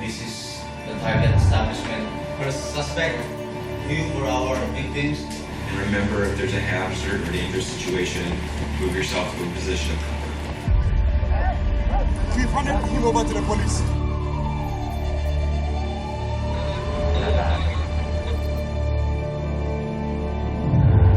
[0.00, 2.08] this is the target establishment.
[2.38, 3.18] First suspect,
[3.86, 5.20] you for our victims.
[5.68, 8.24] And remember, if there's a hazard or dangerous situation,
[8.80, 10.16] move yourself to a position of cover.
[12.34, 13.82] We've handed him over to the police.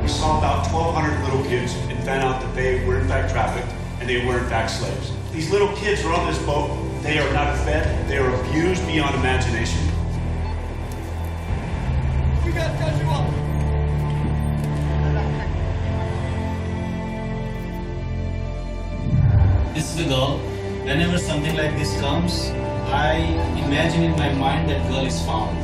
[0.02, 3.72] We saw about 1,200 little kids and found out that they were in fact trafficked
[4.02, 5.14] and they were in fact slaves.
[5.32, 6.93] These little kids were on this boat.
[7.04, 8.08] They are not fed.
[8.08, 9.88] They are abused beyond imagination.
[12.46, 13.28] We gotta catch you up.
[19.76, 20.38] This is the girl.
[20.86, 22.52] Whenever something like this comes,
[22.88, 23.16] I
[23.66, 25.58] imagine in my mind that girl is found.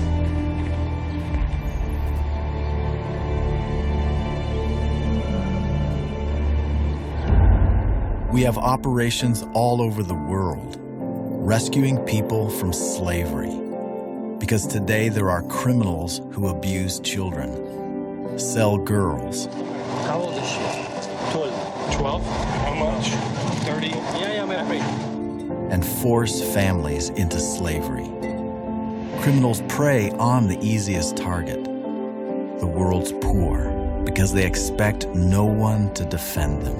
[8.33, 10.80] We have operations all over the world,
[11.50, 13.58] rescuing people from slavery.
[14.38, 19.47] Because today there are criminals who abuse children, sell girls,
[20.06, 20.59] How old is she?
[21.33, 21.95] 12.
[21.97, 22.23] 12?
[22.23, 23.09] How much?
[23.66, 23.88] 30?
[23.88, 28.06] Yeah, yeah, I'm and force families into slavery.
[29.23, 33.58] Criminals prey on the easiest target, the world's poor,
[34.06, 36.78] because they expect no one to defend them.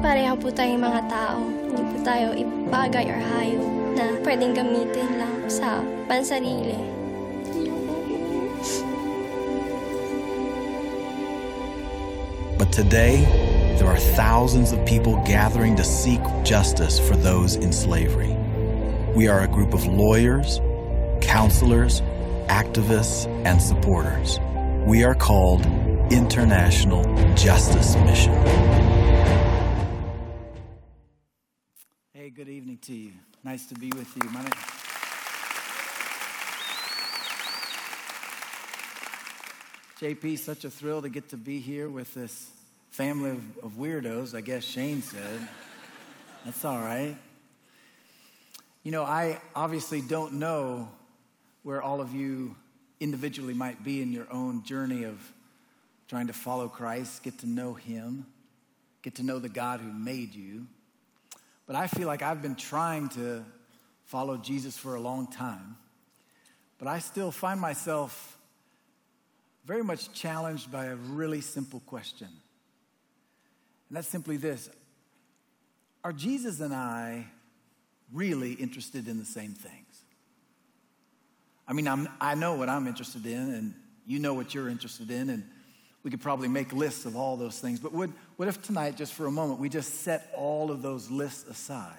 [0.00, 1.36] Pareho po tayong mga tao.
[1.68, 6.76] Hindi po tayo ibagay or hayop na pwedeng gamitin lang sa pansarili.
[12.60, 13.24] But today,
[13.80, 18.36] there are thousands of people gathering to seek justice for those in slavery.
[19.16, 20.60] We are a group of lawyers,
[21.20, 22.04] counselors,
[22.48, 24.40] activists, and supporters.
[24.84, 25.64] We are called
[26.12, 27.02] International
[27.34, 28.36] Justice Mission.
[32.12, 33.12] Hey, good evening to you.
[33.46, 34.28] Nice to be with you.
[34.30, 34.50] My name-
[40.00, 42.50] JP, such a thrill to get to be here with this
[42.90, 45.48] family of, of weirdos, I guess Shane said.
[46.44, 47.16] That's all right.
[48.82, 50.88] You know, I obviously don't know
[51.62, 52.56] where all of you
[52.98, 55.20] individually might be in your own journey of
[56.08, 58.26] trying to follow Christ, get to know Him,
[59.02, 60.66] get to know the God who made you.
[61.66, 63.44] But I feel like I've been trying to
[64.04, 65.76] follow Jesus for a long time.
[66.78, 68.38] But I still find myself
[69.64, 72.28] very much challenged by a really simple question.
[73.88, 74.70] And that's simply this
[76.04, 77.26] Are Jesus and I
[78.12, 80.04] really interested in the same things?
[81.68, 83.74] I mean, I'm, I know what I'm interested in, and
[84.06, 85.44] you know what you're interested in, and
[86.06, 87.80] we could probably make lists of all those things.
[87.80, 91.10] But would, what if tonight, just for a moment, we just set all of those
[91.10, 91.96] lists aside?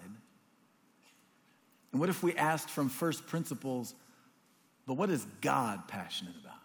[1.91, 3.94] And what if we asked from first principles,
[4.85, 6.56] but what is God passionate about?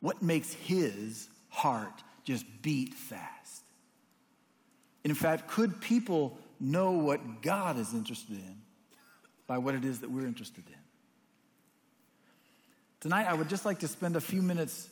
[0.00, 3.62] What makes his heart just beat fast?
[5.04, 8.56] In fact, could people know what God is interested in
[9.46, 10.74] by what it is that we're interested in?
[12.98, 14.88] Tonight, I would just like to spend a few minutes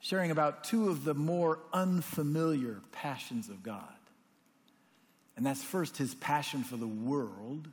[0.00, 3.82] sharing about two of the more unfamiliar passions of God.
[5.36, 7.68] And that's first his passion for the world,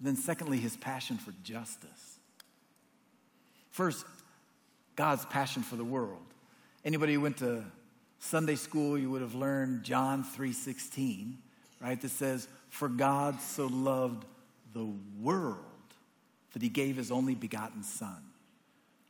[0.00, 2.18] then secondly, his passion for justice.
[3.70, 4.04] First,
[4.96, 6.26] God's passion for the world.
[6.84, 7.64] Anybody who went to
[8.18, 11.42] Sunday school, you would have learned John 3:16,
[11.80, 12.00] right?
[12.00, 14.26] That says, "For God so loved
[14.72, 15.94] the world
[16.52, 18.31] that he gave his only begotten son,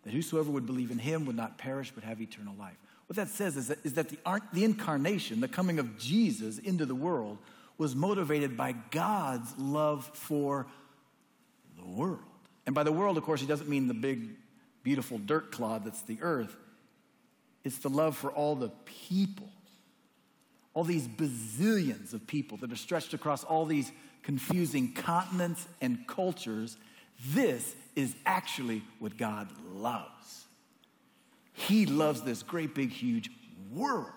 [0.04, 2.76] that whosoever would believe in him would not perish but have eternal life."
[3.06, 4.18] What that says is that, is that the,
[4.52, 7.38] the incarnation, the coming of Jesus into the world,
[7.76, 10.66] was motivated by God's love for
[11.76, 12.20] the world.
[12.64, 14.30] And by the world, of course, he doesn't mean the big,
[14.82, 16.56] beautiful dirt clod that's the earth.
[17.64, 19.50] It's the love for all the people,
[20.74, 23.90] all these bazillions of people that are stretched across all these
[24.22, 26.76] confusing continents and cultures.
[27.26, 30.44] This is actually what God loves.
[31.52, 33.30] He loves this great, big, huge
[33.72, 34.08] world.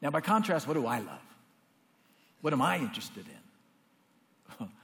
[0.00, 1.20] Now, by contrast, what do I love?
[2.40, 4.68] What am I interested in?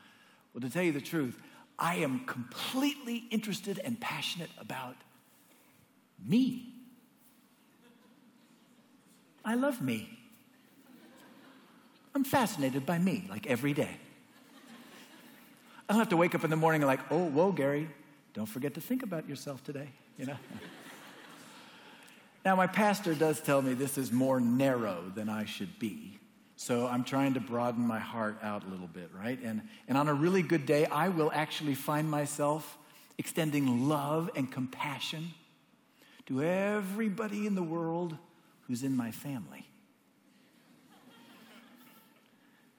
[0.52, 1.36] Well, to tell you the truth,
[1.80, 4.94] I am completely interested and passionate about
[6.24, 6.72] me.
[9.44, 10.16] I love me.
[12.14, 13.96] I'm fascinated by me, like every day.
[15.94, 17.88] I don't have to wake up in the morning and like, oh, whoa, Gary,
[18.32, 20.34] don't forget to think about yourself today, you know?
[22.44, 26.18] now, my pastor does tell me this is more narrow than I should be.
[26.56, 29.38] So I'm trying to broaden my heart out a little bit, right?
[29.40, 32.76] And, and on a really good day, I will actually find myself
[33.16, 35.30] extending love and compassion
[36.26, 38.16] to everybody in the world
[38.62, 39.64] who's in my family.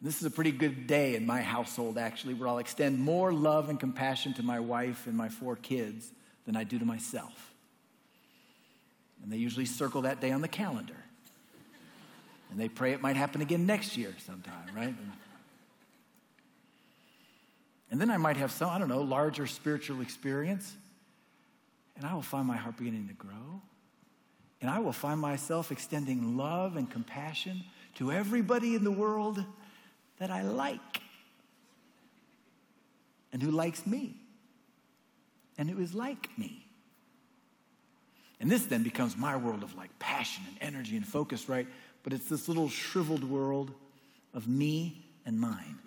[0.05, 3.69] This is a pretty good day in my household, actually, where I'll extend more love
[3.69, 6.11] and compassion to my wife and my four kids
[6.45, 7.51] than I do to myself.
[9.23, 10.93] And they usually circle that day on the calendar.
[12.51, 14.93] And they pray it might happen again next year sometime, right?
[17.89, 20.71] And then I might have some, I don't know, larger spiritual experience.
[21.97, 23.59] And I will find my heart beginning to grow.
[24.61, 27.63] And I will find myself extending love and compassion
[27.95, 29.43] to everybody in the world
[30.19, 31.01] that I like
[33.31, 34.15] and who likes me
[35.57, 36.65] and who is like me.
[38.39, 41.67] And this then becomes my world of like passion and energy and focus, right?
[42.03, 43.71] But it's this little shriveled world
[44.33, 45.79] of me and mine.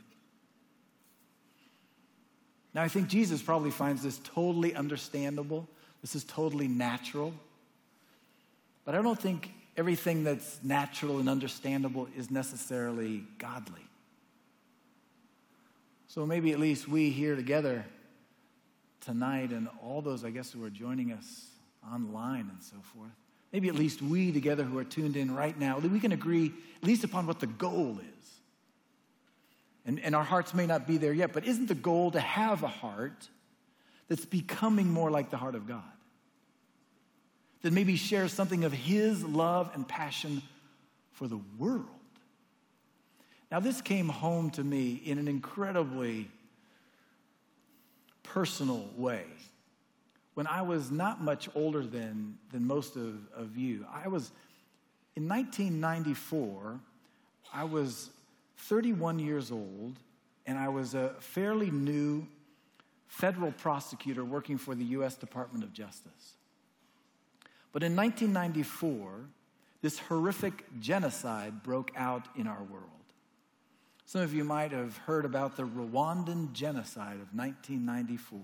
[2.74, 5.68] Now, I think Jesus probably finds this totally understandable.
[6.00, 7.32] This is totally natural.
[8.84, 13.87] But I don't think everything that's natural and understandable is necessarily godly.
[16.08, 17.84] So maybe at least we here together
[19.02, 21.46] tonight and all those, I guess, who are joining us
[21.92, 23.12] online and so forth,
[23.52, 26.84] maybe at least we together who are tuned in right now, we can agree at
[26.86, 28.30] least upon what the goal is.
[29.84, 32.62] And, and our hearts may not be there yet, but isn't the goal to have
[32.62, 33.28] a heart
[34.08, 35.82] that's becoming more like the heart of God?
[37.62, 40.42] That maybe shares something of His love and passion
[41.12, 41.86] for the world.
[43.50, 46.28] Now, this came home to me in an incredibly
[48.22, 49.24] personal way.
[50.34, 54.30] When I was not much older than, than most of, of you, I was
[55.16, 56.78] in 1994,
[57.52, 58.10] I was
[58.58, 59.96] 31 years old,
[60.46, 62.26] and I was a fairly new
[63.08, 65.16] federal prosecutor working for the U.S.
[65.16, 66.36] Department of Justice.
[67.72, 69.10] But in 1994,
[69.82, 72.97] this horrific genocide broke out in our world.
[74.08, 78.40] Some of you might have heard about the Rwandan genocide of 1994,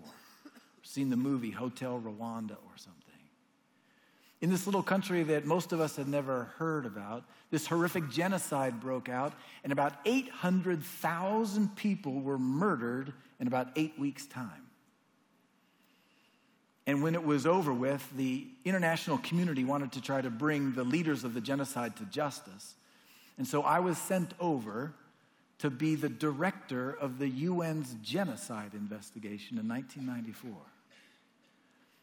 [0.82, 3.00] seen the movie Hotel Rwanda or something.
[4.42, 8.78] In this little country that most of us had never heard about, this horrific genocide
[8.78, 9.32] broke out,
[9.62, 14.68] and about 800,000 people were murdered in about eight weeks' time.
[16.86, 20.84] And when it was over with, the international community wanted to try to bring the
[20.84, 22.74] leaders of the genocide to justice.
[23.38, 24.92] And so I was sent over
[25.64, 30.52] to be the director of the UN's genocide investigation in 1994.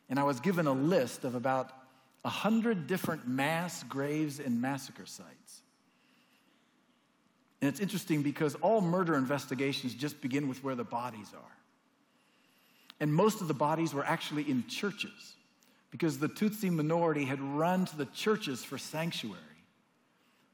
[0.09, 1.71] And I was given a list of about
[2.23, 5.61] 100 different mass graves and massacre sites.
[7.61, 11.57] And it's interesting because all murder investigations just begin with where the bodies are.
[12.99, 15.35] And most of the bodies were actually in churches
[15.91, 19.37] because the Tutsi minority had run to the churches for sanctuary.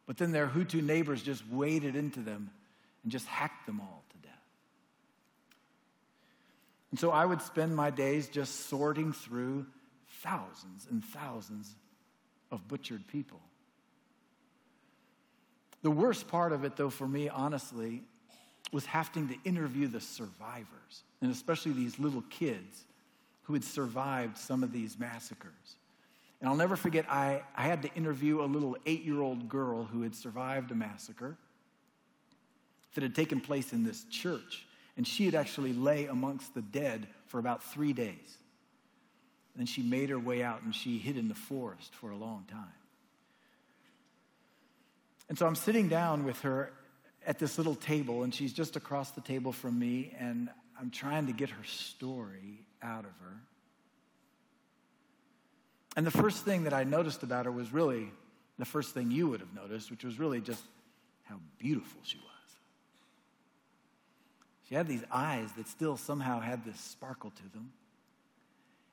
[0.07, 2.49] But then their Hutu neighbors just waded into them
[3.07, 4.33] and just hacked them all to death.
[6.91, 9.65] And so I would spend my days just sorting through
[10.23, 11.73] thousands and thousands
[12.51, 13.39] of butchered people.
[15.83, 18.03] The worst part of it, though, for me, honestly,
[18.73, 22.83] was having to interview the survivors, and especially these little kids
[23.43, 25.77] who had survived some of these massacres.
[26.41, 29.85] And I'll never forget, I, I had to interview a little eight year old girl
[29.85, 31.37] who had survived a massacre
[32.97, 34.65] that had taken place in this church.
[34.97, 38.37] And she had actually lay amongst the dead for about three days.
[39.55, 42.45] Then she made her way out and she hid in the forest for a long
[42.49, 42.73] time.
[45.29, 46.73] And so I'm sitting down with her
[47.23, 50.49] at this little table, and she's just across the table from me, and
[50.79, 53.37] I'm trying to get her story out of her.
[55.95, 58.09] And the first thing that I noticed about her was really
[58.57, 60.63] the first thing you would have noticed, which was really just
[61.25, 62.36] how beautiful she was.
[64.67, 67.71] She had these eyes that still somehow had this sparkle to them.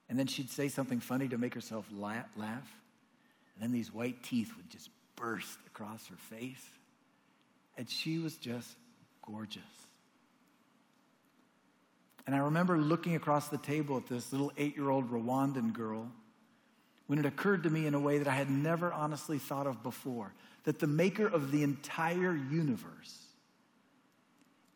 [0.08, 2.28] And then she'd say something funny to make herself laugh.
[2.38, 6.64] And then these white teeth would just burst across her face.
[7.76, 8.68] And she was just
[9.22, 9.62] gorgeous.
[12.26, 16.10] And I remember looking across the table at this little eight year old Rwandan girl
[17.06, 19.82] when it occurred to me in a way that I had never honestly thought of
[19.82, 20.32] before
[20.64, 23.23] that the maker of the entire universe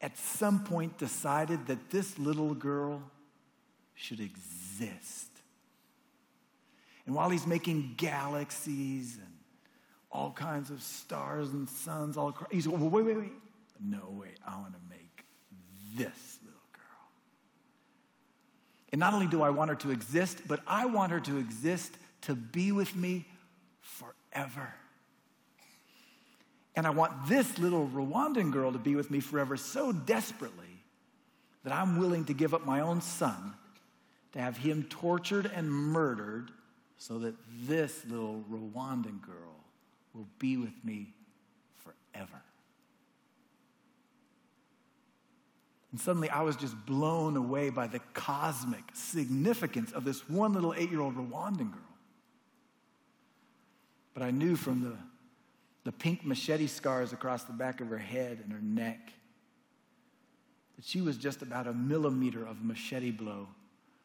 [0.00, 3.02] at some point decided that this little girl
[3.94, 5.28] should exist.
[7.06, 9.38] And while he's making galaxies and
[10.10, 12.48] all kinds of stars and suns all across.
[12.50, 13.32] He's going, well, wait, wait, wait.
[13.80, 15.24] No, wait, I want to make
[15.96, 17.10] this little girl.
[18.92, 21.92] And not only do I want her to exist, but I want her to exist
[22.22, 23.26] to be with me
[23.80, 24.74] forever.
[26.78, 30.84] And I want this little Rwandan girl to be with me forever so desperately
[31.64, 33.54] that I'm willing to give up my own son
[34.30, 36.52] to have him tortured and murdered
[36.96, 39.56] so that this little Rwandan girl
[40.14, 41.08] will be with me
[41.78, 42.40] forever.
[45.90, 50.74] And suddenly I was just blown away by the cosmic significance of this one little
[50.78, 51.96] eight year old Rwandan girl.
[54.14, 54.96] But I knew from the,
[55.88, 59.10] the pink machete scars across the back of her head and her neck
[60.76, 63.48] that she was just about a millimeter of machete blow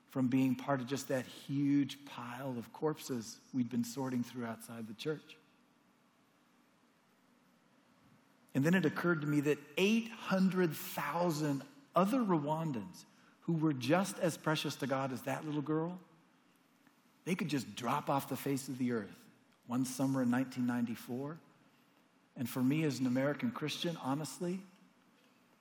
[0.09, 4.87] from being part of just that huge pile of corpses we'd been sorting through outside
[4.87, 5.35] the church.
[8.55, 11.63] And then it occurred to me that 800,000
[11.97, 13.03] other Rwandans
[13.41, 15.99] who were just as precious to God as that little girl,
[17.25, 19.17] they could just drop off the face of the earth
[19.67, 21.39] one summer in 1994.
[22.35, 24.59] And for me as an American Christian, honestly,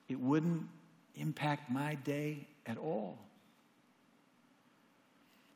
[0.09, 0.67] it wouldn't
[1.15, 3.17] impact my day at all.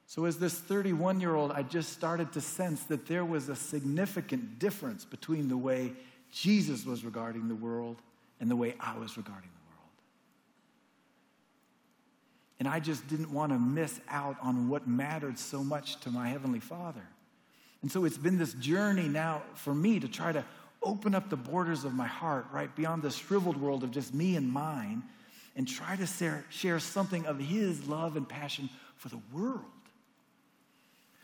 [0.05, 3.55] So, as this 31 year old, I just started to sense that there was a
[3.55, 5.91] significant difference between the way
[6.31, 7.97] Jesus was regarding the world
[8.39, 9.91] and the way I was regarding the world.
[12.59, 16.29] And I just didn't want to miss out on what mattered so much to my
[16.29, 17.03] Heavenly Father.
[17.81, 20.43] And so it's been this journey now for me to try to
[20.87, 24.35] open up the borders of my heart, right, beyond the shriveled world of just me
[24.35, 25.03] and mine,
[25.55, 29.61] and try to share, share something of His love and passion for the world.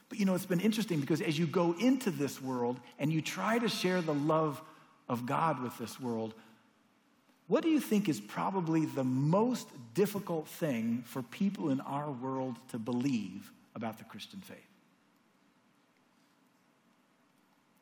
[0.09, 3.21] But you know, it's been interesting because as you go into this world and you
[3.21, 4.61] try to share the love
[5.09, 6.33] of God with this world,
[7.47, 12.57] what do you think is probably the most difficult thing for people in our world
[12.71, 14.57] to believe about the Christian faith?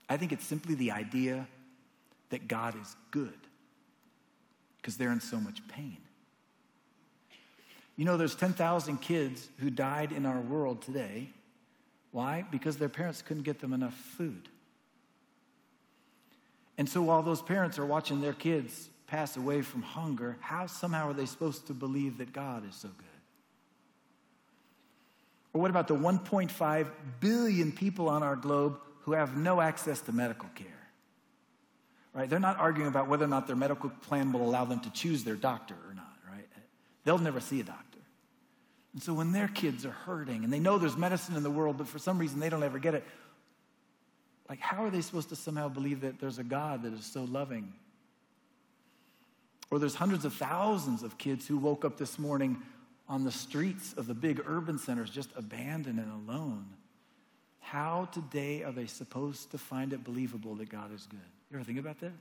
[0.10, 1.48] I think it's simply the idea
[2.32, 3.38] that God is good
[4.78, 5.98] because they're in so much pain.
[7.96, 11.30] You know, there's 10,000 kids who died in our world today.
[12.12, 12.44] Why?
[12.50, 14.50] Because their parents couldn't get them enough food.
[16.78, 21.10] And so while those parents are watching their kids pass away from hunger, how somehow
[21.10, 23.06] are they supposed to believe that God is so good?
[25.54, 26.88] Or what about the 1.5
[27.20, 30.81] billion people on our globe who have no access to medical care?
[32.14, 32.30] Right?
[32.30, 35.24] They're not arguing about whether or not their medical plan will allow them to choose
[35.24, 36.46] their doctor or not, right?
[37.06, 38.00] They'll never see a doctor.
[38.94, 41.78] And so when their kids are hurting and they know there's medicine in the world,
[41.78, 43.06] but for some reason they don't ever get it,
[44.50, 47.24] like, how are they supposed to somehow believe that there's a God that is so
[47.24, 47.72] loving?
[49.70, 52.62] Or there's hundreds of thousands of kids who woke up this morning
[53.08, 56.66] on the streets of the big urban centers just abandoned and alone.
[57.62, 61.20] How today are they supposed to find it believable that God is good?
[61.52, 62.14] You ever think about this?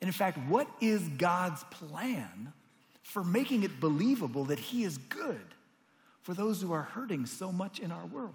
[0.00, 2.52] And in fact, what is God's plan
[3.02, 5.40] for making it believable that He is good
[6.22, 8.34] for those who are hurting so much in our world?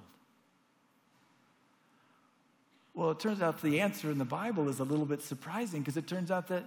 [2.94, 5.98] Well, it turns out the answer in the Bible is a little bit surprising because
[5.98, 6.64] it turns out that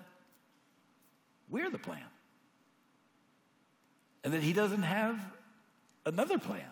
[1.50, 2.02] we're the plan.
[4.25, 5.18] And that he doesn't have
[6.04, 6.68] another plan.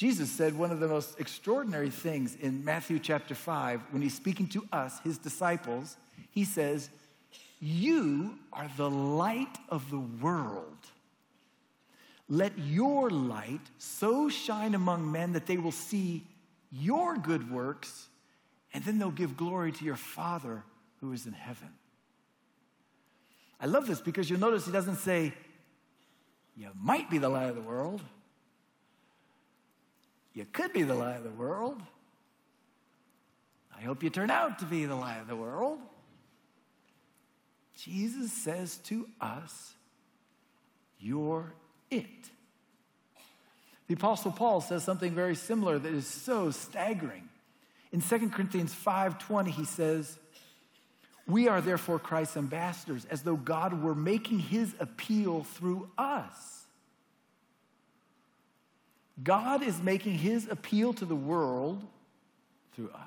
[0.00, 4.46] Jesus said one of the most extraordinary things in Matthew chapter 5 when he's speaking
[4.46, 5.98] to us, his disciples.
[6.30, 6.88] He says,
[7.60, 10.78] You are the light of the world.
[12.30, 16.26] Let your light so shine among men that they will see
[16.72, 18.08] your good works,
[18.72, 20.62] and then they'll give glory to your Father
[21.02, 21.74] who is in heaven.
[23.60, 25.34] I love this because you'll notice he doesn't say,
[26.56, 28.00] You might be the light of the world.
[30.34, 31.80] You could be the light of the world.
[33.76, 35.78] I hope you turn out to be the light of the world.
[37.74, 39.72] Jesus says to us,
[40.98, 41.52] You're
[41.90, 42.06] it.
[43.88, 47.28] The Apostle Paul says something very similar that is so staggering.
[47.90, 50.18] In 2 Corinthians 5:20, he says,
[51.26, 56.59] We are therefore Christ's ambassadors, as though God were making his appeal through us.
[59.22, 61.82] God is making his appeal to the world
[62.74, 63.00] through us.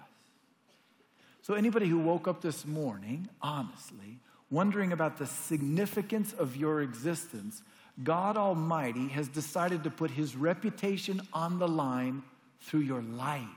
[1.42, 7.62] So, anybody who woke up this morning, honestly, wondering about the significance of your existence,
[8.02, 12.24] God Almighty has decided to put his reputation on the line
[12.62, 13.48] through your life.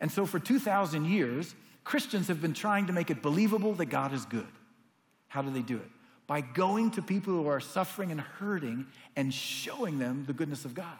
[0.00, 4.12] And so for 2,000 years, Christians have been trying to make it believable that God
[4.12, 4.46] is good.
[5.28, 5.90] How do they do it?
[6.28, 10.74] By going to people who are suffering and hurting and showing them the goodness of
[10.74, 10.98] God.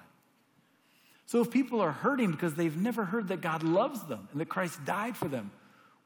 [1.26, 4.48] So if people are hurting because they've never heard that God loves them and that
[4.48, 5.52] Christ died for them,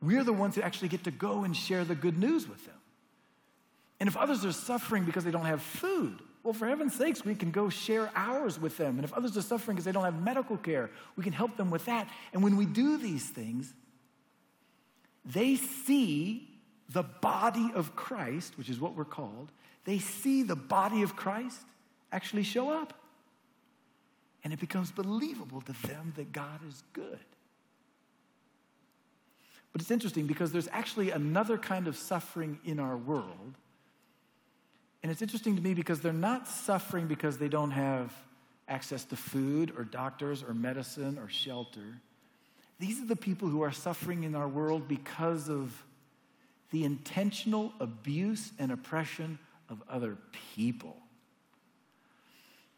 [0.03, 2.75] we're the ones who actually get to go and share the good news with them.
[4.01, 7.37] And if others are suffering because they don't have food, well, for heaven's sakes, we
[7.37, 8.97] can go share ours with them.
[8.97, 11.71] And if others are suffering because they don't have medical care, we can help them
[11.71, 12.09] with that.
[12.33, 13.73] And when we do these things,
[15.25, 16.49] they see
[16.93, 19.51] the body of Christ, which is what we're called,
[19.85, 21.61] they see the body of Christ
[22.13, 22.95] actually show up.
[24.45, 27.19] And it becomes believable to them that God is good.
[29.73, 33.55] But it's interesting because there's actually another kind of suffering in our world
[35.03, 38.13] and it's interesting to me because they're not suffering because they don't have
[38.69, 42.01] access to food or doctors or medicine or shelter.
[42.79, 45.85] These are the people who are suffering in our world because of
[46.73, 49.39] the intentional abuse and oppression
[49.69, 50.17] of other
[50.57, 50.97] people.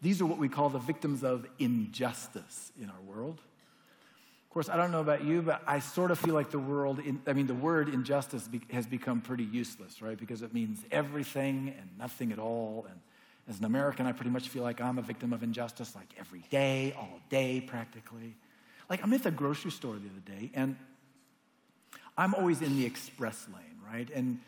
[0.02, 3.40] These are what we call the victims of injustice in our world
[4.42, 6.98] Of course, I don't know about you, but I sort of feel like the world,
[6.98, 10.18] in, I mean, the word injustice be, has become pretty useless, right?
[10.18, 12.86] Because it means everything and nothing at all.
[12.88, 13.00] And
[13.48, 16.44] as an American, I pretty much feel like I'm a victim of injustice like every
[16.50, 18.36] day, all day practically.
[18.90, 20.76] Like I'm at the grocery store the other day, and
[22.16, 24.08] I'm always in the express lane, right?
[24.14, 24.40] And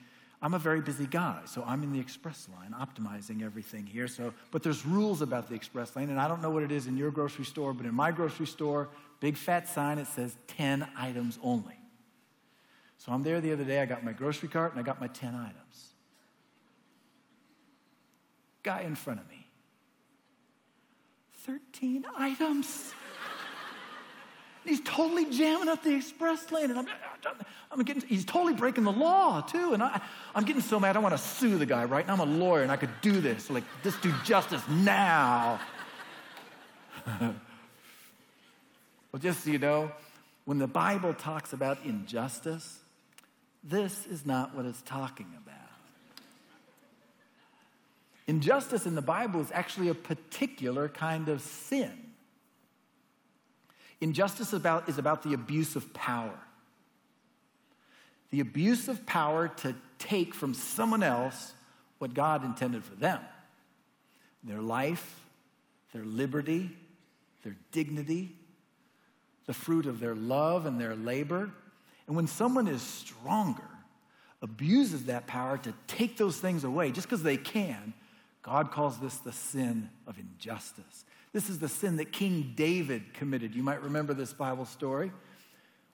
[0.42, 4.06] I'm a very busy guy, so I'm in the express line optimizing everything here.
[4.06, 6.86] So, but there's rules about the express lane, and I don't know what it is
[6.86, 8.88] in your grocery store, but in my grocery store,
[9.20, 11.78] big fat sign, it says 10 items only.
[12.98, 15.08] So I'm there the other day, I got my grocery cart and I got my
[15.08, 15.92] 10 items.
[18.62, 19.46] Guy in front of me,
[21.44, 22.92] 13 items.
[24.66, 26.86] He's totally jamming up the express lane, and I'm,
[27.70, 29.74] I'm getting, he's totally breaking the law, too.
[29.74, 30.00] And I,
[30.34, 32.04] I'm getting so mad, I want to sue the guy, right?
[32.04, 33.48] And I'm a lawyer, and I could do this.
[33.48, 35.60] Like, just do justice now.
[39.16, 39.92] Well, just so you know,
[40.44, 42.80] when the Bible talks about injustice,
[43.64, 45.54] this is not what it's talking about.
[48.26, 52.05] Injustice in the Bible is actually a particular kind of sin.
[54.00, 56.38] Injustice about, is about the abuse of power.
[58.30, 61.54] The abuse of power to take from someone else
[61.98, 63.20] what God intended for them
[64.44, 65.20] their life,
[65.92, 66.70] their liberty,
[67.42, 68.30] their dignity,
[69.46, 71.50] the fruit of their love and their labor.
[72.06, 73.68] And when someone is stronger,
[74.42, 77.94] abuses that power to take those things away just because they can,
[78.42, 81.04] God calls this the sin of injustice.
[81.36, 83.54] This is the sin that King David committed.
[83.54, 85.12] You might remember this Bible story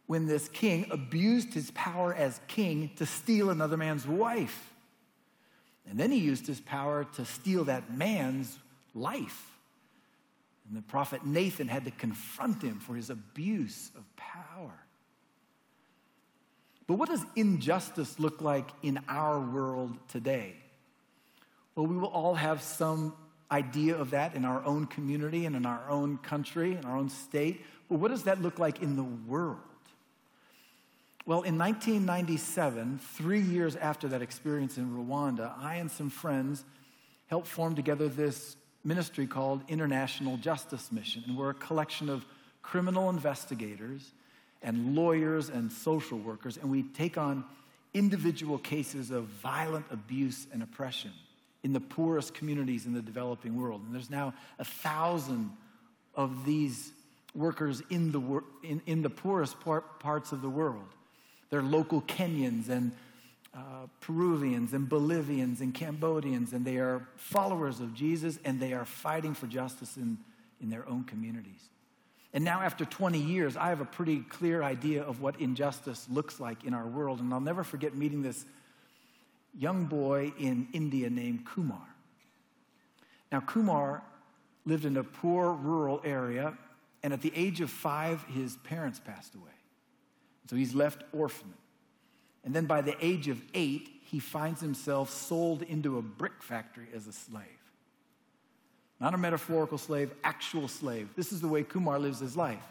[0.07, 4.73] when this king abused his power as king to steal another man's wife.
[5.91, 8.57] And then he used his power to steal that man's
[8.95, 9.51] life.
[10.69, 14.79] And the prophet Nathan had to confront him for his abuse of power.
[16.87, 20.55] But what does injustice look like in our world today?
[21.75, 23.15] Well, we will all have some
[23.53, 27.11] idea of that in our own community and in our own country, in our own
[27.11, 27.65] state.
[27.89, 29.59] But what does that look like in the world?
[31.27, 36.65] Well, in 1997, three years after that experience in Rwanda, I and some friends
[37.27, 41.23] helped form together this ministry called International Justice Mission.
[41.29, 42.25] And we're a collection of
[42.63, 44.11] criminal investigators
[44.63, 47.45] and lawyers and social workers, and we take on
[47.95, 51.13] individual cases of violent abuse and oppression
[51.63, 53.83] in the poorest communities in the developing world.
[53.85, 55.51] And there's now a thousand
[56.15, 56.93] of these
[57.35, 60.85] workers in the, in, in the poorest part, parts of the world.
[61.51, 62.93] They're local Kenyans and
[63.55, 68.85] uh, Peruvians and Bolivians and Cambodians, and they are followers of Jesus and they are
[68.85, 70.19] fighting for justice in,
[70.61, 71.69] in their own communities.
[72.35, 76.41] And now, after 20 years, I have a pretty clear idea of what injustice looks
[76.41, 77.21] like in our world.
[77.21, 78.47] And I'll never forget meeting this
[79.57, 81.87] young boy in India named Kumar.
[83.31, 84.03] Now, Kumar
[84.65, 86.57] lived in a poor rural area,
[87.03, 89.51] and at the age of five, his parents passed away.
[90.49, 91.55] So he's left orphaned.
[92.45, 96.89] And then by the age of eight, he finds himself sold into a brick factory
[96.95, 97.47] as a slave.
[99.01, 101.09] Not a metaphorical slave, actual slave.
[101.17, 102.65] This is the way Kumar lives his life.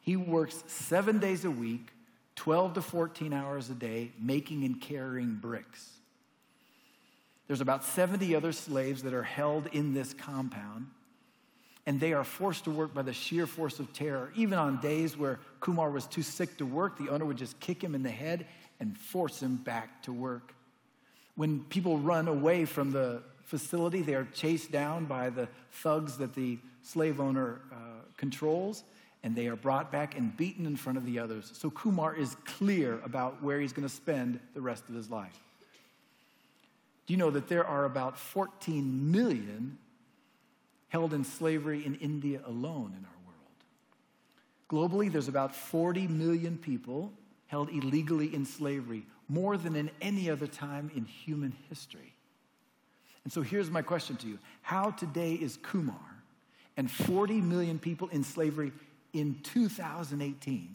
[0.00, 1.91] He works seven days a week,
[2.36, 5.90] 12 to 14 hours a day, making and carrying bricks.
[7.46, 10.86] There's about 70 other slaves that are held in this compound.
[11.84, 14.32] And they are forced to work by the sheer force of terror.
[14.36, 17.82] Even on days where Kumar was too sick to work, the owner would just kick
[17.82, 18.46] him in the head
[18.78, 20.54] and force him back to work.
[21.34, 26.34] When people run away from the facility, they are chased down by the thugs that
[26.34, 27.76] the slave owner uh,
[28.16, 28.84] controls,
[29.22, 31.50] and they are brought back and beaten in front of the others.
[31.54, 35.38] So Kumar is clear about where he's going to spend the rest of his life.
[37.06, 39.78] Do you know that there are about 14 million
[40.88, 44.90] held in slavery in India alone in our world?
[44.90, 47.12] Globally, there's about 40 million people
[47.46, 52.14] held illegally in slavery, more than in any other time in human history.
[53.24, 55.96] And so here's my question to you How today is Kumar
[56.76, 58.72] and 40 million people in slavery
[59.12, 60.74] in 2018?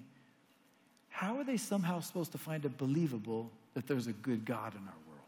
[1.09, 4.81] How are they somehow supposed to find it believable that there's a good God in
[4.81, 5.19] our world?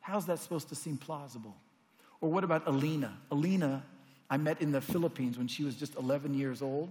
[0.00, 1.54] How's that supposed to seem plausible?
[2.20, 3.16] Or what about Alina?
[3.30, 3.82] Alina,
[4.30, 6.88] I met in the Philippines when she was just 11 years old.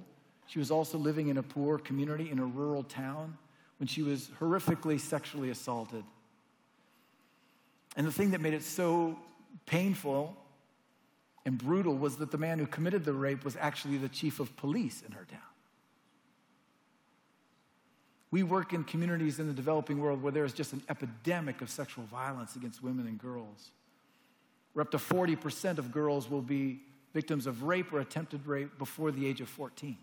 [0.48, 3.38] She was also living in a poor community in a rural town
[3.80, 6.04] when she was horrifically sexually assaulted.
[7.98, 9.18] And the thing that made it so
[9.66, 10.36] painful
[11.46, 14.56] and brutal was that the man who committed the rape was actually the chief of
[14.58, 15.40] police in her town.
[18.32, 21.70] We work in communities in the developing world where there is just an epidemic of
[21.70, 23.72] sexual violence against women and girls.
[24.74, 26.82] Where up to 40% of girls will be
[27.14, 29.98] victims of rape or attempted rape before the age of 14.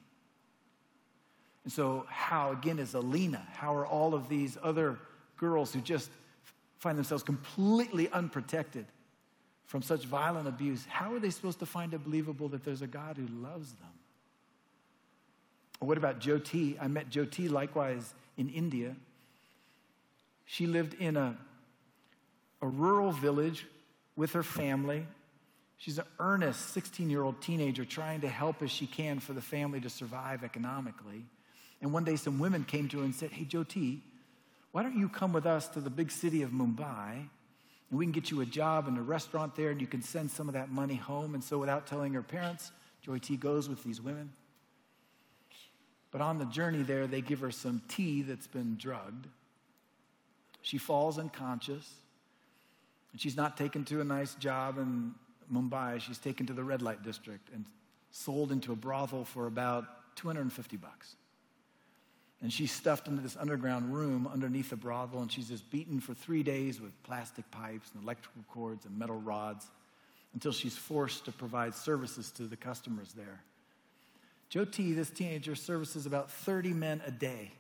[1.65, 3.47] And so, how, again, is Alina?
[3.53, 4.99] How are all of these other
[5.37, 6.11] girls who just
[6.79, 8.87] find themselves completely unprotected
[9.67, 10.85] from such violent abuse?
[10.89, 13.89] How are they supposed to find it believable that there's a God who loves them?
[15.81, 16.77] What about Jyoti?
[16.81, 18.95] I met Jyoti likewise in India.
[20.45, 21.37] She lived in a,
[22.61, 23.67] a rural village
[24.17, 25.07] with her family.
[25.79, 29.41] She's an earnest 16 year old teenager trying to help as she can for the
[29.41, 31.25] family to survive economically.
[31.81, 34.01] And one day, some women came to her and said, Hey, Jyoti,
[34.71, 37.29] why don't you come with us to the big city of Mumbai?
[37.93, 40.49] We can get you a job in a restaurant there, and you can send some
[40.49, 41.35] of that money home.
[41.35, 42.73] And so, without telling her parents,
[43.07, 44.33] Jyoti goes with these women.
[46.11, 49.27] But on the journey there, they give her some tea that's been drugged.
[50.63, 51.91] She falls unconscious.
[53.13, 55.15] And she's not taken to a nice job in
[55.53, 56.01] Mumbai.
[56.01, 57.65] She's taken to the red light district and
[58.11, 59.85] sold into a brothel for about
[60.17, 61.17] 250 bucks.
[62.43, 66.13] And she's stuffed into this underground room underneath the brothel, and she's just beaten for
[66.13, 69.67] three days with plastic pipes and electrical cords and metal rods
[70.35, 73.41] until she's forced to provide services to the customers there.
[74.51, 77.53] Jyoti, this teenager, services about 30 men a day,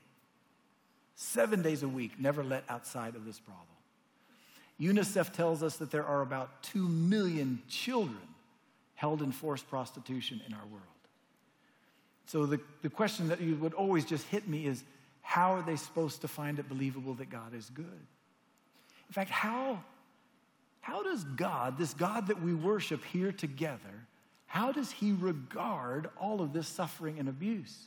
[1.14, 3.66] seven days a week, never let outside of this brothel.
[4.80, 8.18] UNICEF tells us that there are about 2 million children
[8.94, 10.91] held in forced prostitution in our world.
[12.26, 14.84] So the, the question that you would always just hit me is
[15.22, 17.84] how are they supposed to find it believable that God is good?
[17.84, 19.82] In fact, how,
[20.80, 24.06] how does God, this God that we worship here together,
[24.46, 27.86] how does he regard all of this suffering and abuse?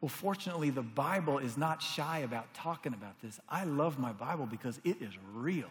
[0.00, 3.40] Well, fortunately, the Bible is not shy about talking about this.
[3.48, 5.70] I love my Bible because it is real.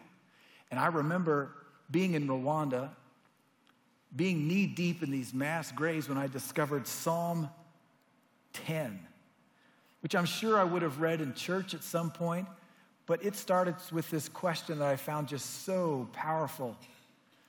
[0.70, 1.52] And I remember
[1.90, 2.90] being in Rwanda
[4.16, 7.50] being knee deep in these mass graves when I discovered Psalm
[8.54, 9.00] 10,
[10.02, 12.48] which I'm sure I would have read in church at some point,
[13.06, 16.76] but it started with this question that I found just so powerful.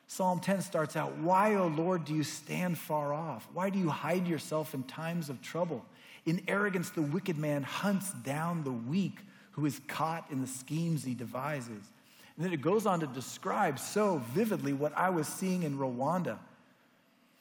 [0.07, 3.47] Psalm 10 starts out, Why, O Lord, do you stand far off?
[3.53, 5.85] Why do you hide yourself in times of trouble?
[6.27, 9.19] In arrogance, the wicked man hunts down the weak
[9.53, 11.93] who is caught in the schemes he devises.
[12.39, 16.39] And then it goes on to describe so vividly what I was seeing in Rwanda.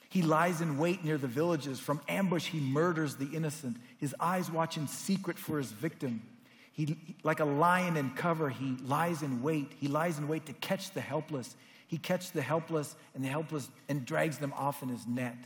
[0.10, 1.80] He lies in wait near the villages.
[1.80, 3.78] From ambush, he murders the innocent.
[4.00, 6.24] His eyes watch in secret for his victim.
[6.72, 9.72] He, like a lion in cover, he lies in wait.
[9.80, 11.56] He lies in wait to catch the helpless.
[11.86, 15.38] He catches the helpless and the helpless and drags them off in his net.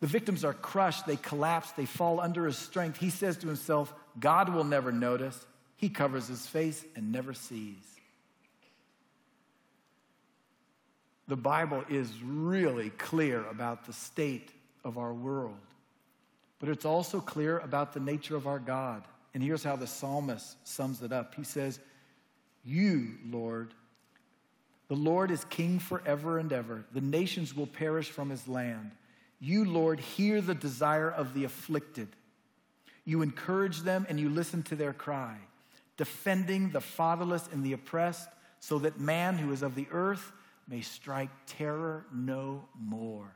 [0.00, 2.98] The victims are crushed, they collapse, they fall under his strength.
[2.98, 5.46] He says to himself, God will never notice.
[5.76, 7.97] He covers his face and never sees.
[11.28, 14.50] The Bible is really clear about the state
[14.82, 15.54] of our world,
[16.58, 19.04] but it's also clear about the nature of our God.
[19.34, 21.78] And here's how the psalmist sums it up He says,
[22.64, 23.74] You, Lord,
[24.88, 26.84] the Lord is king forever and ever.
[26.92, 28.92] The nations will perish from his land.
[29.38, 32.08] You, Lord, hear the desire of the afflicted.
[33.04, 35.36] You encourage them and you listen to their cry,
[35.98, 38.28] defending the fatherless and the oppressed,
[38.60, 40.32] so that man who is of the earth
[40.68, 43.32] may strike terror no more.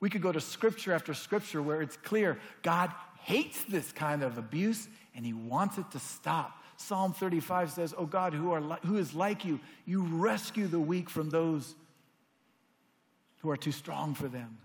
[0.00, 4.38] We could go to scripture after scripture where it's clear God hates this kind of
[4.38, 6.60] abuse and he wants it to stop.
[6.76, 9.60] Psalm 35 says, Oh God, who, are li- who is like you?
[9.86, 11.74] You rescue the weak from those
[13.38, 14.58] who are too strong for them.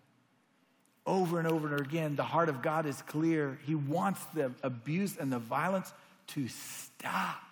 [1.05, 3.59] Over and over and again, the heart of God is clear.
[3.65, 5.93] He wants the abuse and the violence
[6.27, 7.48] to stop.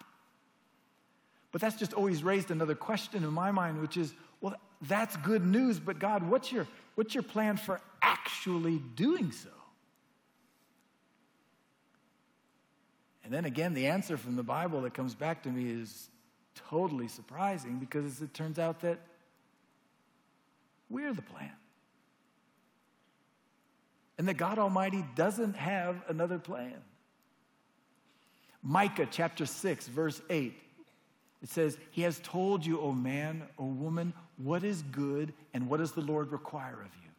[1.52, 5.46] But that's just always raised another question in my mind, which is, well, that's good
[5.46, 9.50] news, but God, what's your, what's your plan for actually doing so?
[13.24, 16.10] And then again, the answer from the Bible that comes back to me is
[16.70, 19.00] totally surprising because it turns out that
[20.90, 21.52] we're the plan.
[24.18, 26.76] And that God Almighty doesn't have another plan.
[28.64, 30.54] Micah chapter 6, verse 8
[31.42, 35.78] it says, He has told you, O man, O woman, what is good and what
[35.78, 37.10] does the Lord require of you?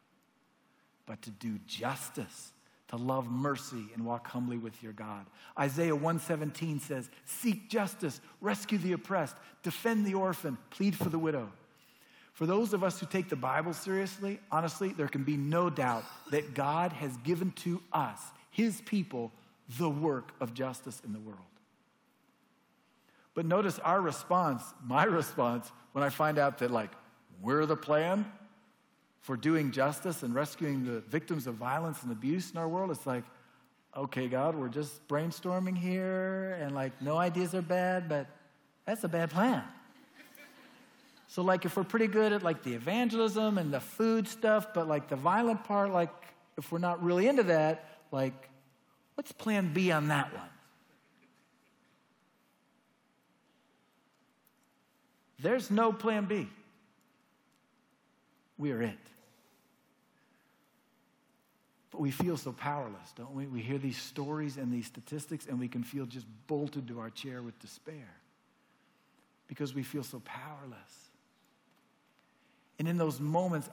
[1.06, 2.52] But to do justice,
[2.88, 5.26] to love mercy and walk humbly with your God.
[5.58, 11.50] Isaiah 117 says, Seek justice, rescue the oppressed, defend the orphan, plead for the widow.
[12.32, 16.04] For those of us who take the Bible seriously, honestly, there can be no doubt
[16.30, 19.32] that God has given to us, his people,
[19.76, 21.40] the work of justice in the world.
[23.38, 26.90] But notice our response, my response, when I find out that, like,
[27.40, 28.26] we're the plan
[29.20, 33.06] for doing justice and rescuing the victims of violence and abuse in our world, it's
[33.06, 33.22] like,
[33.96, 38.26] okay, God, we're just brainstorming here, and like, no ideas are bad, but
[38.86, 39.62] that's a bad plan.
[41.28, 44.88] So, like, if we're pretty good at like the evangelism and the food stuff, but
[44.88, 46.10] like the violent part, like,
[46.56, 48.50] if we're not really into that, like,
[49.14, 50.48] what's plan B on that one?
[55.38, 56.48] There's no plan B.
[58.56, 58.98] We are it.
[61.90, 63.46] But we feel so powerless, don't we?
[63.46, 67.10] We hear these stories and these statistics, and we can feel just bolted to our
[67.10, 68.08] chair with despair
[69.46, 71.08] because we feel so powerless.
[72.78, 73.68] And in those moments,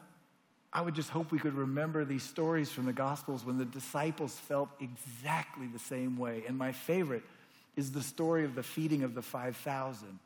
[0.72, 4.34] I would just hope we could remember these stories from the Gospels when the disciples
[4.34, 6.44] felt exactly the same way.
[6.48, 7.24] And my favorite
[7.76, 10.20] is the story of the feeding of the 5,000.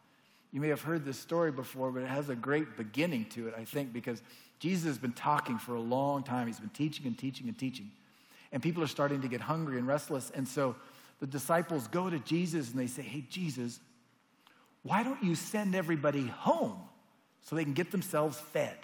[0.51, 3.53] You may have heard this story before, but it has a great beginning to it,
[3.57, 4.21] I think, because
[4.59, 6.47] Jesus has been talking for a long time.
[6.47, 7.91] He's been teaching and teaching and teaching.
[8.51, 10.31] And people are starting to get hungry and restless.
[10.31, 10.75] And so
[11.19, 13.79] the disciples go to Jesus and they say, Hey, Jesus,
[14.81, 16.79] why don't you send everybody home
[17.41, 18.77] so they can get themselves fed?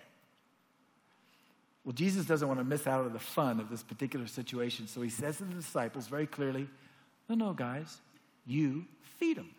[1.83, 4.87] Well, Jesus doesn't want to miss out on the fun of this particular situation.
[4.87, 6.67] So he says to the disciples very clearly,
[7.27, 7.97] No, no, guys,
[8.45, 8.85] you
[9.19, 9.49] feed them.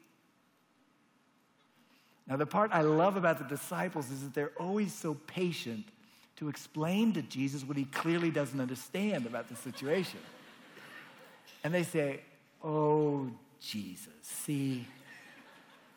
[2.29, 5.85] Now, the part I love about the disciples is that they're always so patient
[6.37, 10.21] to explain to Jesus what he clearly doesn't understand about the situation.
[11.65, 12.21] And they say,
[12.63, 14.87] Oh, Jesus, see,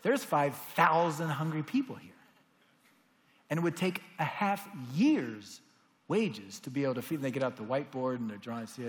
[0.03, 2.11] there's 5,000 hungry people here.
[3.49, 5.61] And it would take a half year's
[6.07, 7.23] wages to be able to feed them.
[7.23, 8.83] They get out the whiteboard and they're drawing, see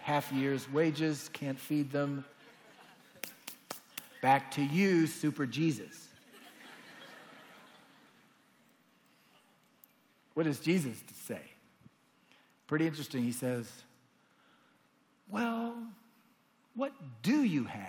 [0.00, 2.24] half year's wages, can't feed them.
[4.20, 6.09] Back to you, Super Jesus.
[10.34, 11.40] What does Jesus say?
[12.66, 13.22] Pretty interesting.
[13.22, 13.70] He says,
[15.28, 15.74] Well,
[16.74, 17.84] what do you have?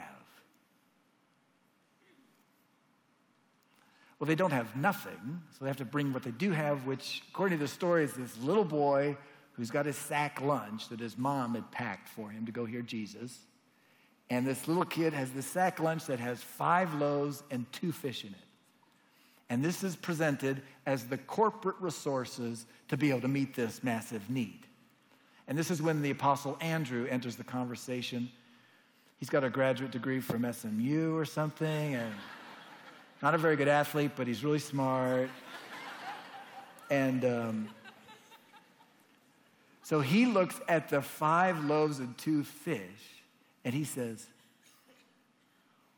[4.20, 7.24] Well, they don't have nothing, so they have to bring what they do have, which,
[7.32, 9.18] according to the story, is this little boy
[9.54, 12.82] who's got his sack lunch that his mom had packed for him to go hear
[12.82, 13.38] Jesus.
[14.30, 18.24] And this little kid has this sack lunch that has five loaves and two fish
[18.24, 18.51] in it.
[19.52, 24.30] And this is presented as the corporate resources to be able to meet this massive
[24.30, 24.66] need.
[25.46, 28.32] And this is when the Apostle Andrew enters the conversation.
[29.20, 32.14] He's got a graduate degree from SMU or something, and
[33.22, 35.30] not a very good athlete, but he's really smart.
[36.90, 37.70] And um,
[39.84, 43.22] so he looks at the five loaves and two fish,
[43.66, 44.26] and he says,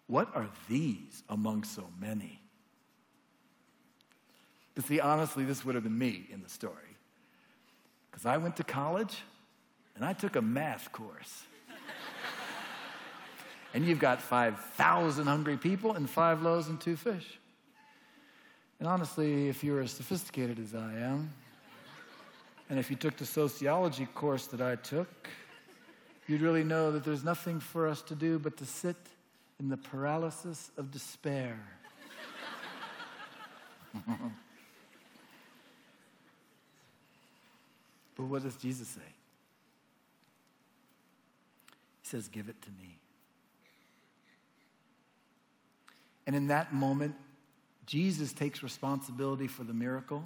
[0.07, 2.39] What are these among so many?
[4.75, 6.97] But see, honestly, this would have been me in the story.
[8.09, 9.17] Because I went to college
[9.95, 11.43] and I took a math course.
[13.73, 17.39] and you've got 5,000 hungry people and five loaves and two fish.
[18.79, 21.31] And honestly, if you're as sophisticated as I am,
[22.69, 25.29] and if you took the sociology course that I took,
[26.27, 28.95] you'd really know that there's nothing for us to do but to sit
[29.59, 31.59] in the paralysis of despair.
[38.15, 39.01] But what does Jesus say?
[42.01, 42.99] He says, Give it to me.
[46.25, 47.15] And in that moment,
[47.85, 50.23] Jesus takes responsibility for the miracle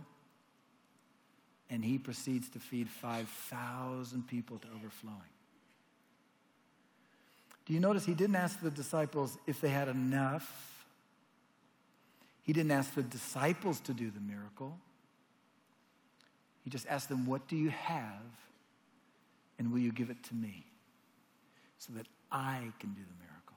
[1.70, 5.18] and he proceeds to feed 5,000 people to overflowing.
[7.66, 10.86] Do you notice he didn't ask the disciples if they had enough?
[12.44, 14.78] He didn't ask the disciples to do the miracle.
[16.68, 18.20] He just asked them, What do you have?
[19.58, 20.66] And will you give it to me
[21.78, 23.56] so that I can do the miracle?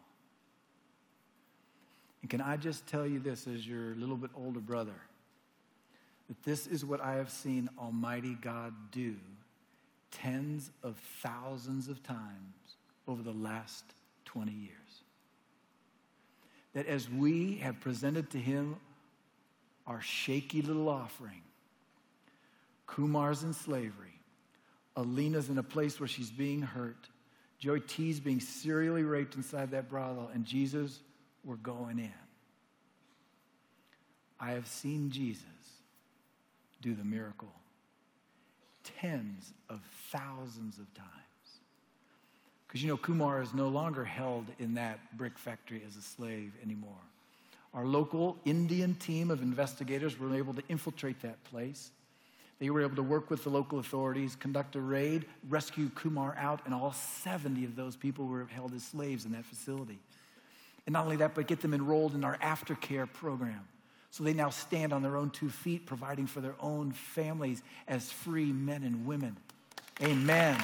[2.22, 4.94] And can I just tell you this as your little bit older brother?
[6.28, 9.16] That this is what I have seen Almighty God do
[10.12, 12.76] tens of thousands of times
[13.08, 13.82] over the last
[14.26, 14.70] 20 years.
[16.74, 18.76] That as we have presented to Him
[19.84, 21.42] our shaky little offering,
[22.94, 24.20] Kumar's in slavery.
[24.96, 27.08] Alina's in a place where she's being hurt.
[27.62, 30.98] Jyoti's being serially raped inside that brothel, and Jesus,
[31.44, 32.12] we're going in.
[34.38, 35.44] I have seen Jesus
[36.80, 37.52] do the miracle
[39.00, 41.10] tens of thousands of times.
[42.66, 46.52] Because you know, Kumar is no longer held in that brick factory as a slave
[46.62, 46.92] anymore.
[47.74, 51.90] Our local Indian team of investigators were able to infiltrate that place.
[52.60, 56.60] They were able to work with the local authorities, conduct a raid, rescue Kumar out,
[56.66, 59.98] and all 70 of those people were held as slaves in that facility.
[60.86, 63.66] And not only that, but get them enrolled in our aftercare program.
[64.10, 68.12] So they now stand on their own two feet, providing for their own families as
[68.12, 69.36] free men and women.
[70.02, 70.60] Amen.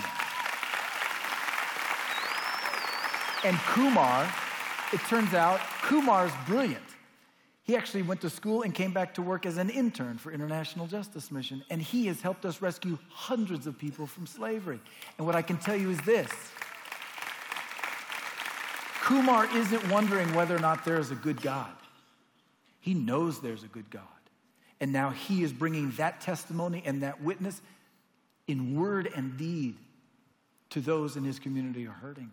[3.45, 4.31] And Kumar,
[4.93, 6.83] it turns out, Kumar's brilliant.
[7.67, 10.87] He actually went to school and came back to work as an intern for International
[10.87, 11.65] Justice Mission.
[11.69, 14.79] And he has helped us rescue hundreds of people from slavery.
[15.19, 16.31] And what I can tell you is this
[19.03, 21.73] Kumar isn't wondering whether or not there is a good God.
[22.81, 24.03] He knows there's a good God.
[24.81, 27.61] And now he is bringing that testimony and that witness
[28.47, 29.75] in word and deed
[30.71, 32.31] to those in his community who are hurting.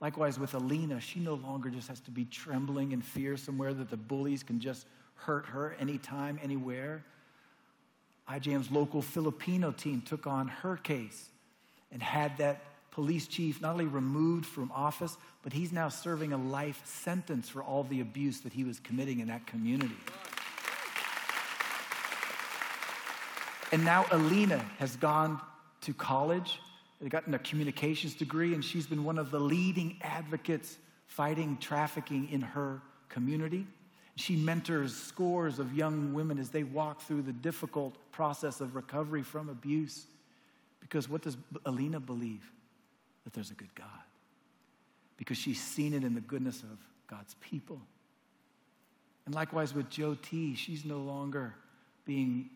[0.00, 3.90] Likewise, with Alina, she no longer just has to be trembling in fear somewhere that
[3.90, 7.04] the bullies can just hurt her anytime, anywhere.
[8.28, 11.28] IJM's local Filipino team took on her case
[11.92, 16.36] and had that police chief not only removed from office, but he's now serving a
[16.36, 19.96] life sentence for all the abuse that he was committing in that community.
[23.72, 25.40] And now Alina has gone
[25.82, 26.60] to college
[27.10, 32.40] gotten a communications degree, and she's been one of the leading advocates fighting trafficking in
[32.40, 33.66] her community.
[34.16, 39.22] She mentors scores of young women as they walk through the difficult process of recovery
[39.22, 40.06] from abuse.
[40.80, 41.36] Because what does
[41.66, 42.50] Alina believe?
[43.24, 43.86] That there's a good God.
[45.16, 47.80] Because she's seen it in the goodness of God's people.
[49.26, 51.54] And likewise with Jyoti, she's no longer
[52.04, 52.50] being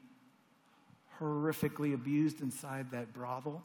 [1.20, 3.64] horrifically abused inside that brothel.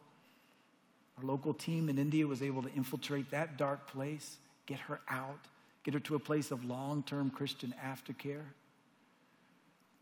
[1.18, 5.40] Our local team in India was able to infiltrate that dark place, get her out,
[5.84, 8.46] get her to a place of long term Christian aftercare.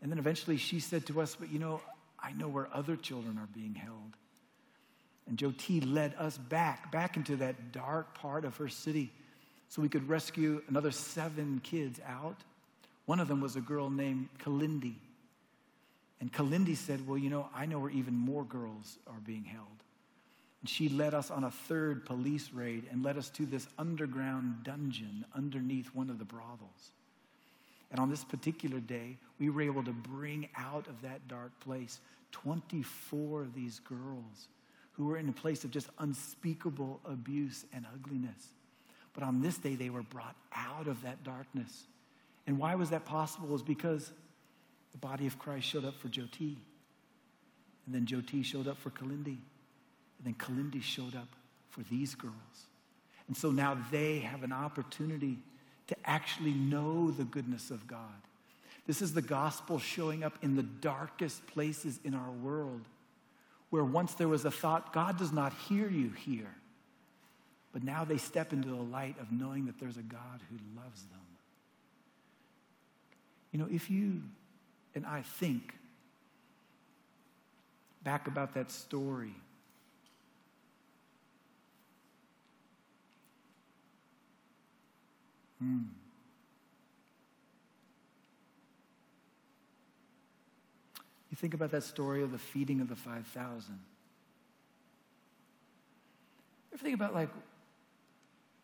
[0.00, 1.80] And then eventually she said to us, But you know,
[2.18, 4.16] I know where other children are being held.
[5.28, 9.12] And Jyoti led us back, back into that dark part of her city
[9.68, 12.36] so we could rescue another seven kids out.
[13.06, 14.94] One of them was a girl named Kalindi.
[16.20, 19.66] And Kalindi said, Well, you know, I know where even more girls are being held.
[20.62, 24.62] And she led us on a third police raid and led us to this underground
[24.62, 26.92] dungeon underneath one of the brothels.
[27.90, 31.98] And on this particular day, we were able to bring out of that dark place
[32.30, 34.48] 24 of these girls
[34.92, 38.52] who were in a place of just unspeakable abuse and ugliness.
[39.14, 41.86] But on this day, they were brought out of that darkness.
[42.46, 43.48] And why was that possible?
[43.48, 44.10] Was because
[44.92, 46.56] the body of Christ showed up for Jyoti.
[47.86, 49.38] And then Jyoti showed up for Kalindi.
[50.24, 51.28] And then Kalindi showed up
[51.70, 52.34] for these girls.
[53.26, 55.38] And so now they have an opportunity
[55.88, 57.98] to actually know the goodness of God.
[58.86, 62.82] This is the gospel showing up in the darkest places in our world,
[63.70, 66.54] where once there was a thought, God does not hear you here.
[67.72, 71.02] But now they step into the light of knowing that there's a God who loves
[71.04, 71.20] them.
[73.50, 74.22] You know, if you
[74.94, 75.74] and I think
[78.02, 79.34] back about that story
[85.62, 85.78] Hmm.
[91.30, 93.78] You think about that story of the feeding of the 5,000.
[96.72, 97.28] Ever think about like,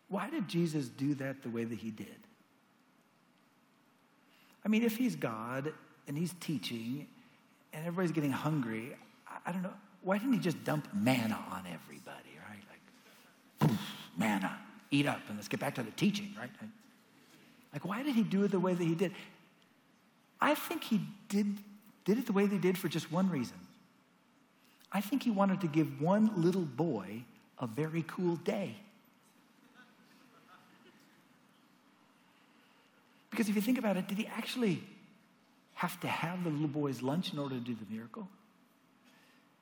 [0.09, 2.07] why did Jesus do that the way that he did?
[4.65, 5.71] I mean, if he's God
[6.07, 7.07] and he's teaching
[7.71, 8.95] and everybody's getting hungry,
[9.27, 12.63] I, I don't know, why didn't he just dump manna on everybody, right?
[12.69, 13.79] Like, poof,
[14.17, 14.59] manna,
[14.91, 16.49] eat up, and let's get back to the teaching, right?
[17.73, 19.13] Like, why did he do it the way that he did?
[20.41, 21.57] I think he did,
[22.05, 23.57] did it the way they did for just one reason.
[24.91, 27.23] I think he wanted to give one little boy
[27.59, 28.75] a very cool day.
[33.29, 34.81] Because if you think about it, did he actually
[35.75, 38.27] have to have the little boy's lunch in order to do the miracle?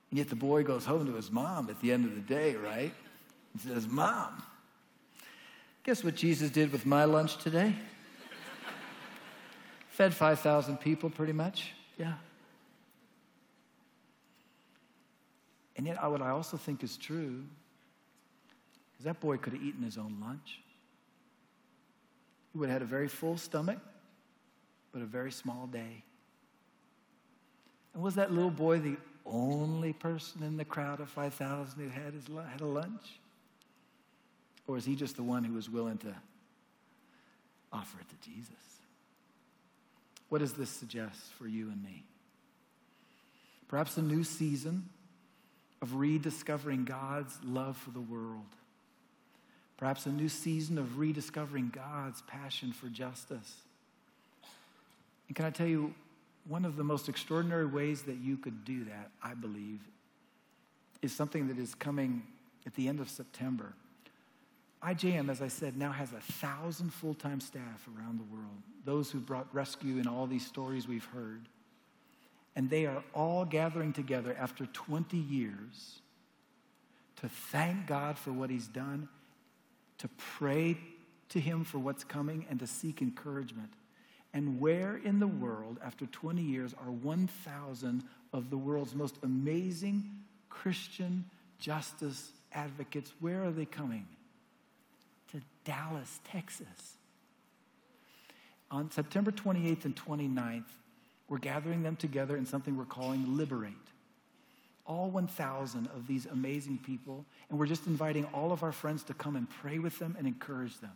[0.10, 2.56] And yet the boy goes home to his mom at the end of the day,
[2.56, 2.94] right?
[3.54, 4.42] And says, Mom,
[5.84, 7.76] guess what Jesus did with my lunch today?
[9.98, 11.74] Fed 5,000 people pretty much.
[11.98, 12.14] Yeah.
[15.76, 17.44] And yet, what I also think is true
[19.00, 20.60] is that boy could have eaten his own lunch.
[22.54, 23.80] He would have had a very full stomach,
[24.92, 26.04] but a very small day.
[27.96, 32.14] And was that little boy the only person in the crowd of 5,000 who had,
[32.14, 33.20] his, had a lunch?
[34.68, 36.14] Or is he just the one who was willing to
[37.74, 38.77] offer it to Jesus?
[40.30, 42.04] What does this suggest for you and me?
[43.68, 44.90] Perhaps a new season
[45.82, 48.46] of rediscovering God's love for the world.
[49.78, 53.62] Perhaps a new season of rediscovering God's passion for justice.
[55.28, 55.94] And can I tell you,
[56.48, 59.82] one of the most extraordinary ways that you could do that, I believe,
[61.02, 62.24] is something that is coming
[62.66, 63.74] at the end of September.
[64.84, 69.10] IJM, as I said, now has a thousand full time staff around the world, those
[69.10, 71.48] who brought rescue in all these stories we've heard.
[72.56, 76.00] And they are all gathering together after 20 years
[77.18, 79.10] to thank God for what He's done,
[80.00, 80.78] to pray
[81.30, 83.72] to Him for what's coming, and to seek encouragement.
[84.34, 88.04] And where in the world, after 20 years, are 1,000
[88.34, 90.12] of the world's most amazing
[90.50, 91.26] Christian
[91.60, 93.12] justice advocates?
[93.20, 94.06] Where are they coming?
[95.68, 96.96] Dallas, Texas.
[98.72, 100.64] On September 28th and 29th,
[101.28, 103.74] we're gathering them together in something we're calling Liberate.
[104.86, 109.14] All 1,000 of these amazing people, and we're just inviting all of our friends to
[109.14, 110.94] come and pray with them and encourage them.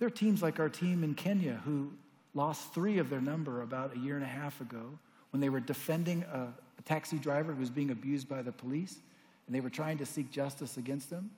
[0.00, 1.92] There are teams like our team in Kenya who
[2.34, 4.98] lost three of their number about a year and a half ago
[5.30, 8.98] when they were defending a, a taxi driver who was being abused by the police,
[9.46, 11.30] and they were trying to seek justice against them.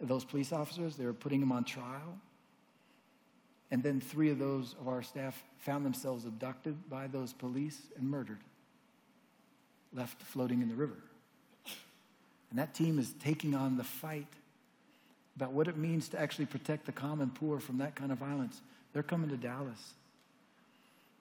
[0.00, 2.18] Those police officers, they were putting him on trial.
[3.70, 8.08] And then three of those of our staff found themselves abducted by those police and
[8.08, 8.38] murdered,
[9.92, 10.96] left floating in the river.
[12.50, 14.26] And that team is taking on the fight
[15.36, 18.60] about what it means to actually protect the common poor from that kind of violence.
[18.92, 19.94] They're coming to Dallas.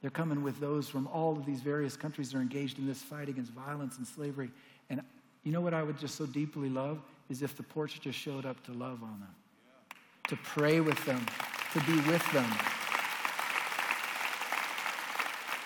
[0.01, 3.01] They're coming with those from all of these various countries that are engaged in this
[3.01, 4.51] fight against violence and slavery.
[4.89, 5.01] And
[5.43, 6.99] you know what I would just so deeply love
[7.29, 9.35] is if the porch just showed up to love on them,
[10.27, 11.25] to pray with them,
[11.73, 12.49] to be with them.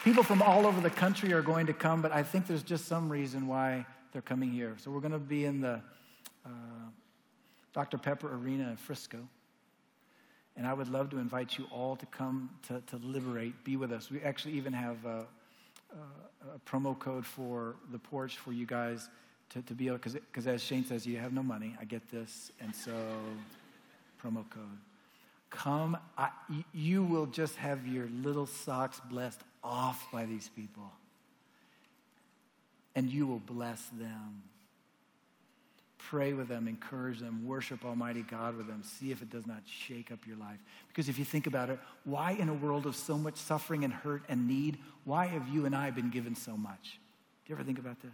[0.04, 2.86] People from all over the country are going to come, but I think there's just
[2.86, 4.76] some reason why they're coming here.
[4.80, 5.80] So we're going to be in the
[6.46, 6.50] uh,
[7.74, 7.98] Dr.
[7.98, 9.20] Pepper Arena in Frisco.
[10.58, 13.92] And I would love to invite you all to come to, to Liberate, be with
[13.92, 14.10] us.
[14.10, 15.26] We actually even have a,
[15.94, 19.08] a, a promo code for the porch for you guys
[19.54, 21.76] to, to be able, because as Shane says, you have no money.
[21.80, 22.52] I get this.
[22.62, 22.94] And so,
[24.24, 24.78] promo code.
[25.50, 26.30] Come, I,
[26.74, 30.92] you will just have your little socks blessed off by these people.
[32.96, 34.44] And you will bless them.
[35.98, 38.82] Pray with them, encourage them, worship Almighty God with them.
[38.84, 40.58] See if it does not shake up your life.
[40.88, 43.94] Because if you think about it, why in a world of so much suffering and
[43.94, 47.00] hurt and need, why have you and I been given so much?
[47.46, 48.12] Do you ever think about this?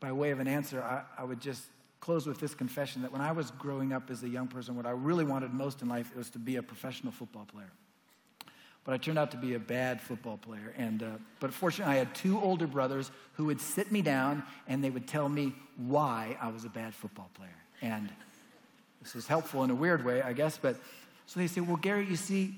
[0.00, 1.62] By way of an answer, I, I would just
[2.00, 4.86] close with this confession that when I was growing up as a young person, what
[4.86, 7.70] I really wanted most in life was to be a professional football player.
[8.84, 10.72] But I turned out to be a bad football player.
[10.78, 11.06] And, uh,
[11.40, 15.06] but fortunately, I had two older brothers who would sit me down and they would
[15.06, 17.50] tell me why I was a bad football player.
[17.82, 18.08] And
[19.02, 20.56] this is helpful in a weird way, I guess.
[20.56, 20.76] But
[21.26, 22.54] so they say, Well, Gary, you see,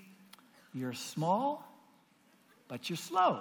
[0.73, 1.67] you're small,
[2.69, 3.41] but you're slow.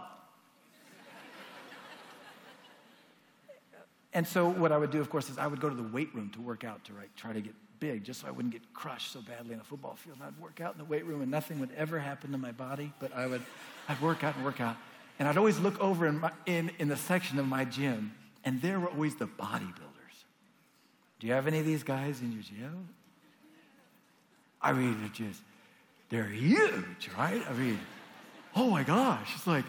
[4.13, 6.13] And so what I would do, of course, is I would go to the weight
[6.15, 8.73] room to work out to right, try to get big, just so I wouldn't get
[8.73, 10.17] crushed so badly in a football field.
[10.19, 12.51] And I'd work out in the weight room, and nothing would ever happen to my
[12.51, 13.41] body, but I would,
[13.87, 14.75] I'd work out and work out.
[15.19, 18.61] And I'd always look over in, my, in, in the section of my gym, and
[18.61, 20.23] there were always the bodybuilders.
[21.19, 22.89] Do you have any of these guys in your gym?
[24.61, 25.41] I mean, they're just,
[26.09, 27.41] they're huge, right?
[27.49, 27.79] I mean,
[28.55, 29.65] oh my gosh, it's like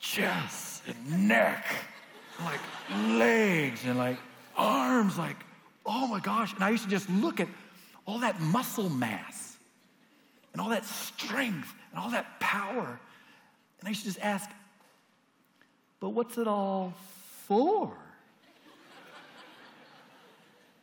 [0.00, 1.64] chest and neck,
[2.40, 2.60] like
[2.90, 4.18] legs and like
[4.56, 5.36] arms, like,
[5.86, 6.52] oh my gosh.
[6.54, 7.48] And I used to just look at
[8.06, 9.56] all that muscle mass
[10.52, 13.00] and all that strength and all that power.
[13.80, 14.48] And I used to just ask,
[16.00, 16.94] but what's it all
[17.46, 17.96] for?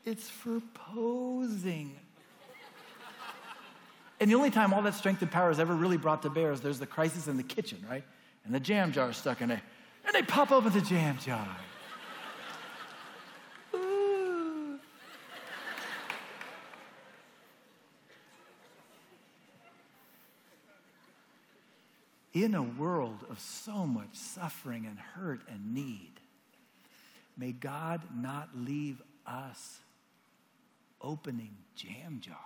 [0.05, 1.95] It's for posing.
[4.19, 6.51] And the only time all that strength and power is ever really brought to bear
[6.51, 8.03] is there's the crisis in the kitchen, right?
[8.45, 9.59] And the jam jar stuck in it.
[10.09, 11.47] And they pop open the jam jar.
[22.33, 26.13] In a world of so much suffering and hurt and need,
[27.37, 29.77] may God not leave us
[31.01, 32.37] opening jam jars.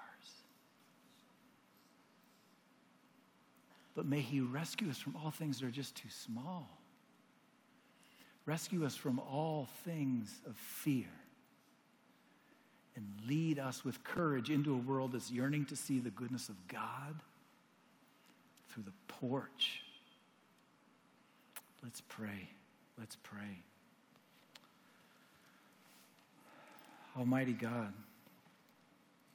[3.96, 6.83] But may He rescue us from all things that are just too small.
[8.46, 11.10] Rescue us from all things of fear.
[12.96, 16.68] And lead us with courage into a world that's yearning to see the goodness of
[16.68, 17.16] God
[18.70, 19.82] through the porch.
[21.82, 22.50] Let's pray.
[23.00, 23.64] Let's pray.
[27.18, 27.94] Almighty God,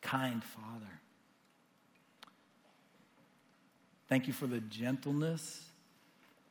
[0.02, 1.00] kind Father,
[4.09, 5.64] thank you for the gentleness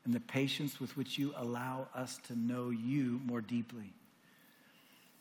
[0.08, 3.92] and the patience with which you allow us to know you more deeply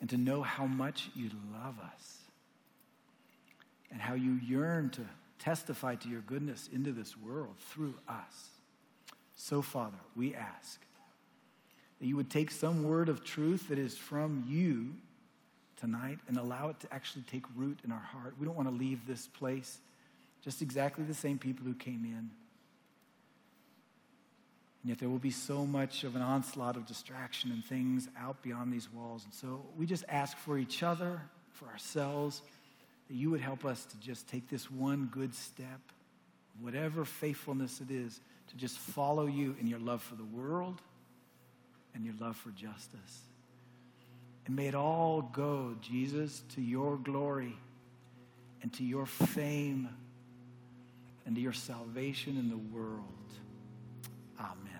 [0.00, 2.18] and to know how much you love us
[3.90, 5.00] and how you yearn to
[5.40, 8.50] testify to your goodness into this world through us.
[9.34, 10.80] So, Father, we ask
[11.98, 14.94] that you would take some word of truth that is from you
[15.80, 18.34] tonight and allow it to actually take root in our heart.
[18.38, 19.78] We don't want to leave this place
[20.44, 22.30] just exactly the same people who came in.
[24.86, 28.40] And yet there will be so much of an onslaught of distraction and things out
[28.40, 29.24] beyond these walls.
[29.24, 31.20] And so we just ask for each other,
[31.54, 32.40] for ourselves,
[33.08, 35.80] that you would help us to just take this one good step,
[36.60, 38.20] whatever faithfulness it is,
[38.50, 40.80] to just follow you in your love for the world
[41.92, 43.22] and your love for justice.
[44.46, 47.56] And may it all go, Jesus, to your glory
[48.62, 49.88] and to your fame
[51.26, 53.02] and to your salvation in the world.
[54.38, 54.75] Amen.